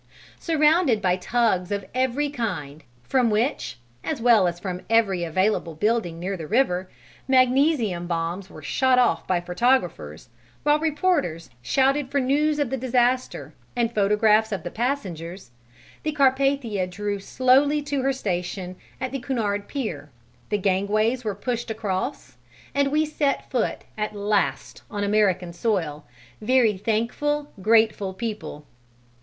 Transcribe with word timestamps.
Surrounded 0.39 0.99
by 0.99 1.15
tugs 1.15 1.71
of 1.71 1.85
every 1.93 2.27
kind, 2.27 2.83
from 3.03 3.29
which 3.29 3.77
(as 4.03 4.19
well 4.19 4.47
as 4.47 4.59
from 4.59 4.81
every 4.89 5.23
available 5.23 5.75
building 5.75 6.19
near 6.19 6.35
the 6.35 6.47
river) 6.47 6.89
magnesium 7.27 8.07
bombs 8.07 8.49
were 8.49 8.63
shot 8.63 8.97
off 8.97 9.27
by 9.27 9.39
photographers, 9.39 10.29
while 10.63 10.79
reporters 10.79 11.51
shouted 11.61 12.09
for 12.09 12.19
news 12.19 12.57
of 12.57 12.71
the 12.71 12.77
disaster 12.77 13.53
and 13.75 13.93
photographs 13.93 14.51
of 14.51 14.63
passengers, 14.73 15.51
the 16.01 16.11
Carpathia 16.11 16.87
drew 16.87 17.19
slowly 17.19 17.79
to 17.83 18.01
her 18.01 18.11
station 18.11 18.77
at 18.99 19.11
the 19.11 19.19
Cunard 19.19 19.67
pier, 19.67 20.09
the 20.49 20.57
gangways 20.57 21.23
were 21.23 21.35
pushed 21.35 21.69
across, 21.69 22.37
and 22.73 22.91
we 22.91 23.05
set 23.05 23.47
foot 23.51 23.83
at 23.99 24.15
last 24.15 24.81
on 24.89 25.03
American 25.03 25.53
soil, 25.53 26.05
very 26.41 26.75
thankful, 26.75 27.51
grateful 27.61 28.15
people. 28.15 28.65